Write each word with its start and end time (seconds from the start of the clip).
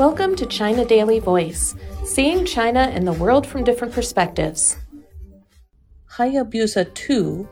Welcome 0.00 0.34
to 0.36 0.46
China 0.46 0.86
Daily 0.86 1.18
Voice, 1.18 1.74
seeing 2.06 2.46
China 2.46 2.90
and 2.90 3.06
the 3.06 3.12
world 3.12 3.46
from 3.46 3.64
different 3.64 3.92
perspectives. 3.92 4.78
Hayabusa 6.12 6.94
2, 6.94 7.46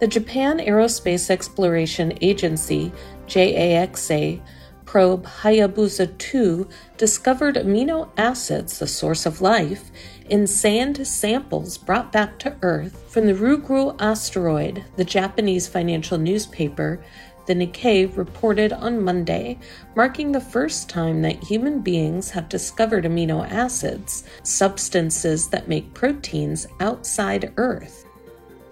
the 0.00 0.06
Japan 0.06 0.60
Aerospace 0.60 1.28
Exploration 1.28 2.16
Agency, 2.22 2.90
JAXA, 3.26 4.40
probe 4.86 5.26
Hayabusa 5.26 6.16
2 6.16 6.66
discovered 6.96 7.56
amino 7.56 8.08
acids, 8.16 8.78
the 8.78 8.86
source 8.86 9.26
of 9.26 9.42
life, 9.42 9.90
in 10.30 10.46
sand 10.46 11.06
samples 11.06 11.76
brought 11.76 12.10
back 12.10 12.38
to 12.38 12.56
Earth 12.62 13.12
from 13.12 13.26
the 13.26 13.34
Ryugu 13.34 13.94
asteroid, 14.00 14.82
the 14.96 15.04
Japanese 15.04 15.68
financial 15.68 16.16
newspaper 16.16 17.04
the 17.46 17.54
Nikkei 17.54 18.16
reported 18.16 18.72
on 18.72 19.02
Monday, 19.02 19.58
marking 19.94 20.32
the 20.32 20.40
first 20.40 20.88
time 20.88 21.22
that 21.22 21.42
human 21.42 21.80
beings 21.80 22.30
have 22.30 22.48
discovered 22.48 23.04
amino 23.04 23.48
acids, 23.50 24.24
substances 24.42 25.48
that 25.48 25.68
make 25.68 25.94
proteins 25.94 26.66
outside 26.80 27.52
Earth. 27.56 28.04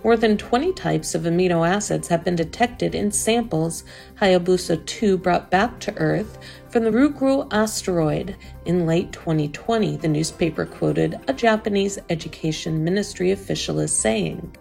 More 0.04 0.16
than 0.16 0.36
20 0.36 0.72
types 0.72 1.14
of 1.14 1.22
amino 1.22 1.68
acids 1.68 2.08
have 2.08 2.24
been 2.24 2.34
detected 2.34 2.96
in 2.96 3.12
samples 3.12 3.84
Hayabusa 4.20 4.84
2 4.84 5.16
brought 5.16 5.48
back 5.48 5.78
to 5.80 5.96
Earth 5.96 6.38
from 6.70 6.82
the 6.82 6.90
Ryugu 6.90 7.46
asteroid 7.52 8.36
in 8.64 8.84
late 8.84 9.12
2020, 9.12 9.98
the 9.98 10.08
newspaper 10.08 10.66
quoted 10.66 11.20
a 11.28 11.32
Japanese 11.32 12.00
education 12.10 12.82
ministry 12.82 13.30
official 13.30 13.78
as 13.78 13.94
saying. 13.94 14.56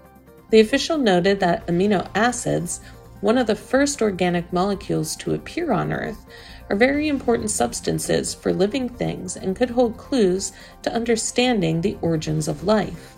The 0.52 0.60
official 0.60 1.00
noted 1.00 1.40
that 1.40 1.66
amino 1.66 2.08
acids 2.14 2.82
one 3.22 3.38
of 3.38 3.48
the 3.48 3.56
first 3.56 4.02
organic 4.02 4.52
molecules 4.52 5.16
to 5.16 5.34
appear 5.34 5.72
on 5.72 5.94
Earth, 5.94 6.26
are 6.70 6.76
very 6.76 7.08
important 7.08 7.52
substances 7.52 8.34
for 8.34 8.54
living 8.54 8.90
things 8.90 9.36
and 9.36 9.56
could 9.56 9.70
hold 9.70 9.98
clues 9.98 10.52
to 10.82 10.94
understanding 10.94 11.82
the 11.82 11.98
origins 12.02 12.48
of 12.48 12.64
life. 12.64 13.16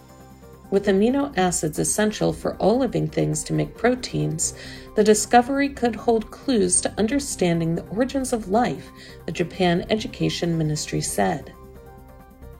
With 0.72 0.88
amino 0.88 1.38
acids 1.38 1.78
essential 1.78 2.34
for 2.34 2.56
all 2.56 2.80
living 2.80 3.08
things 3.08 3.44
to 3.44 3.54
make 3.54 3.78
proteins, 3.78 4.56
the 4.96 5.04
discovery 5.04 5.70
could 5.70 5.96
hold 5.96 6.32
clues 6.32 6.82
to 6.82 6.94
understanding 6.98 7.76
the 7.76 7.86
origins 7.90 8.34
of 8.34 8.50
life, 8.50 8.90
the 9.26 9.32
Japan 9.32 9.86
Education 9.90 10.58
Ministry 10.58 11.02
said. 11.02 11.54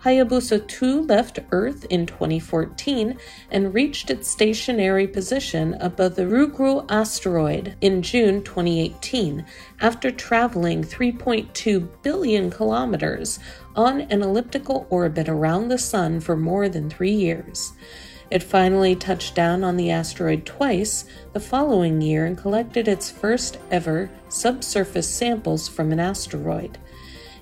Hayabusa 0.04 0.68
2 0.68 1.04
left 1.04 1.40
Earth 1.52 1.86
in 1.90 2.06
2014 2.06 3.18
and 3.50 3.74
reached 3.74 4.10
its 4.10 4.28
stationary 4.28 5.08
position 5.08 5.76
above 5.76 6.16
the 6.16 6.24
Ryugu 6.24 6.86
asteroid 6.90 7.76
in 7.80 8.02
June 8.02 8.44
2018 8.44 9.46
after 9.80 10.12
traveling 10.12 10.84
3.2 10.84 11.88
billion 12.02 12.52
kilometers 12.52 13.40
on 13.78 14.02
an 14.02 14.22
elliptical 14.22 14.88
orbit 14.90 15.30
around 15.30 15.70
the 15.70 15.78
Sun 15.78 16.20
for 16.20 16.36
more 16.36 16.68
than 16.68 16.90
three 16.90 17.14
years. 17.14 17.72
It 18.30 18.44
finally 18.44 18.98
touched 18.98 19.36
down 19.36 19.64
on 19.64 19.78
the 19.78 19.90
asteroid 19.90 20.46
twice 20.46 21.06
the 21.32 21.40
following 21.40 22.02
year 22.02 22.26
and 22.26 22.38
collected 22.38 22.90
its 22.90 23.10
first 23.10 23.58
ever 23.72 24.10
subsurface 24.28 25.08
samples 25.08 25.70
from 25.70 25.94
an 25.94 26.02
asteroid. 26.02 26.78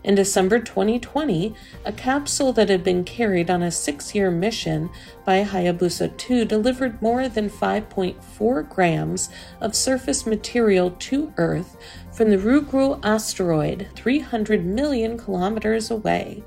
In 0.03 0.15
December 0.15 0.59
2020, 0.59 1.53
a 1.85 1.91
capsule 1.91 2.51
that 2.53 2.69
had 2.69 2.83
been 2.83 3.03
carried 3.03 3.51
on 3.51 3.61
a 3.61 3.69
six 3.69 4.15
year 4.15 4.31
mission 4.31 4.89
by 5.25 5.43
Hayabusa 5.43 6.17
2 6.17 6.45
delivered 6.45 7.01
more 7.01 7.29
than 7.29 7.49
5.4 7.49 8.67
grams 8.67 9.29
of 9.59 9.75
surface 9.75 10.25
material 10.25 10.91
to 10.91 11.31
Earth 11.37 11.77
from 12.11 12.31
the 12.31 12.37
Ryugu 12.37 12.99
asteroid, 13.03 13.89
300 13.95 14.65
million 14.65 15.19
kilometers 15.19 15.91
away 15.91 16.43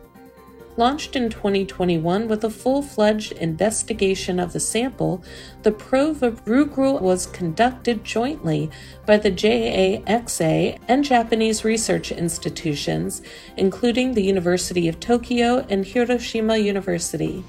launched 0.77 1.14
in 1.14 1.30
2021 1.30 2.27
with 2.27 2.42
a 2.44 2.50
full 2.50 2.83
fledged 2.83 3.33
investigation 3.33 4.40
of 4.40 4.52
the 4.52 4.61
sample, 4.61 5.23
the 5.62 5.73
probe 5.73 6.23
of 6.23 6.45
Ryugu 6.45 7.01
was 7.01 7.27
conducted 7.27 8.05
jointly 8.05 8.70
by 9.07 9.17
the 9.17 9.30
JAXA 9.30 10.79
and 10.89 11.05
Japanese 11.05 11.64
research 11.64 12.11
institutions, 12.11 13.23
including 13.57 14.14
the 14.14 14.24
University 14.24 14.89
of 14.89 15.01
Tokyo 15.01 15.64
and 15.68 15.86
Hiroshima 15.86 16.57
University. 16.57 17.45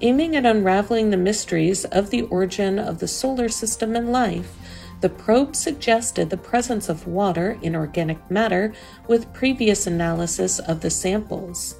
Aiming 0.00 0.34
at 0.34 0.44
unraveling 0.44 1.10
the 1.10 1.16
mysteries 1.16 1.84
of 1.86 2.10
the 2.10 2.22
origin 2.22 2.78
of 2.78 2.98
the 2.98 3.08
solar 3.08 3.48
system 3.48 3.94
and 3.94 4.10
life, 4.10 4.56
the 5.00 5.08
probe 5.08 5.56
suggested 5.56 6.30
the 6.30 6.36
presence 6.36 6.88
of 6.88 7.06
water 7.06 7.58
in 7.62 7.74
organic 7.74 8.30
matter 8.30 8.72
with 9.08 9.32
previous 9.32 9.86
analysis 9.86 10.58
of 10.60 10.80
the 10.80 10.90
samples. 10.90 11.76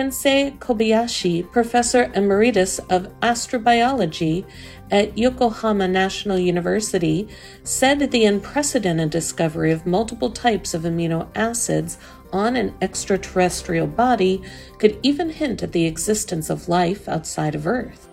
Kensei 0.00 0.56
Kobayashi, 0.56 1.52
professor 1.52 2.10
emeritus 2.14 2.78
of 2.88 3.08
astrobiology 3.20 4.46
at 4.90 5.18
Yokohama 5.18 5.88
National 5.88 6.38
University, 6.38 7.28
said 7.64 8.10
the 8.10 8.24
unprecedented 8.24 9.10
discovery 9.10 9.70
of 9.70 9.84
multiple 9.84 10.30
types 10.30 10.72
of 10.72 10.84
amino 10.84 11.28
acids 11.34 11.98
on 12.32 12.56
an 12.56 12.74
extraterrestrial 12.80 13.86
body 13.86 14.42
could 14.78 14.98
even 15.02 15.28
hint 15.28 15.62
at 15.62 15.72
the 15.72 15.84
existence 15.84 16.48
of 16.48 16.66
life 16.66 17.06
outside 17.06 17.54
of 17.54 17.66
Earth. 17.66 18.08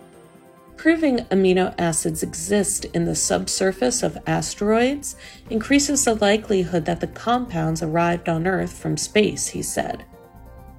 Proving 0.76 1.20
amino 1.30 1.74
acids 1.78 2.22
exist 2.22 2.84
in 2.92 3.06
the 3.06 3.16
subsurface 3.16 4.02
of 4.02 4.18
asteroids 4.26 5.16
increases 5.48 6.04
the 6.04 6.16
likelihood 6.16 6.84
that 6.84 7.00
the 7.00 7.06
compounds 7.06 7.82
arrived 7.82 8.28
on 8.28 8.46
Earth 8.46 8.76
from 8.76 8.98
space, 8.98 9.48
he 9.48 9.62
said. 9.62 10.04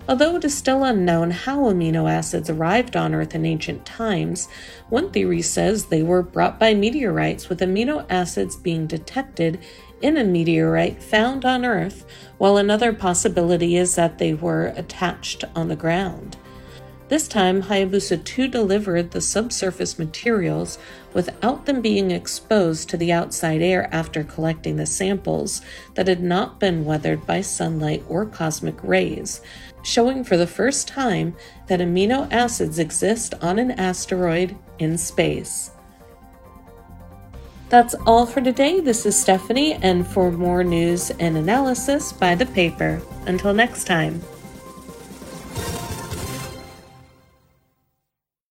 Although 0.09 0.37
it 0.37 0.43
is 0.43 0.57
still 0.57 0.83
unknown 0.83 1.29
how 1.29 1.65
amino 1.65 2.09
acids 2.11 2.49
arrived 2.49 2.95
on 2.95 3.13
Earth 3.13 3.35
in 3.35 3.45
ancient 3.45 3.85
times, 3.85 4.49
one 4.89 5.11
theory 5.11 5.43
says 5.43 5.85
they 5.85 6.01
were 6.01 6.23
brought 6.23 6.59
by 6.59 6.73
meteorites, 6.73 7.47
with 7.47 7.59
amino 7.59 8.07
acids 8.09 8.55
being 8.55 8.87
detected 8.87 9.59
in 10.01 10.17
a 10.17 10.23
meteorite 10.23 11.03
found 11.03 11.45
on 11.45 11.63
Earth, 11.63 12.07
while 12.39 12.57
another 12.57 12.91
possibility 12.91 13.75
is 13.75 13.93
that 13.93 14.17
they 14.17 14.33
were 14.33 14.73
attached 14.75 15.43
on 15.55 15.67
the 15.67 15.75
ground. 15.75 16.37
This 17.09 17.27
time, 17.27 17.63
Hayabusa 17.63 18.23
2 18.23 18.47
delivered 18.47 19.09
the 19.09 19.19
subsurface 19.19 19.97
materials 19.97 20.77
without 21.11 21.65
them 21.65 21.81
being 21.81 22.11
exposed 22.11 22.87
to 22.89 22.97
the 22.97 23.11
outside 23.11 23.63
air 23.63 23.89
after 23.91 24.23
collecting 24.23 24.77
the 24.77 24.85
samples 24.85 25.63
that 25.95 26.07
had 26.07 26.21
not 26.21 26.59
been 26.59 26.85
weathered 26.85 27.25
by 27.25 27.41
sunlight 27.41 28.03
or 28.07 28.27
cosmic 28.27 28.75
rays, 28.83 29.41
showing 29.81 30.23
for 30.23 30.37
the 30.37 30.45
first 30.45 30.87
time 30.87 31.35
that 31.65 31.79
amino 31.79 32.31
acids 32.31 32.77
exist 32.77 33.33
on 33.41 33.57
an 33.57 33.71
asteroid 33.71 34.55
in 34.77 34.95
space. 34.95 35.71
That's 37.69 37.95
all 38.05 38.27
for 38.27 38.41
today. 38.41 38.81
This 38.81 39.07
is 39.07 39.19
Stephanie, 39.19 39.73
and 39.73 40.05
for 40.05 40.31
more 40.31 40.63
news 40.63 41.09
and 41.19 41.37
analysis, 41.37 42.13
buy 42.13 42.35
the 42.35 42.45
paper. 42.45 43.01
Until 43.25 43.53
next 43.53 43.85
time. 43.85 44.21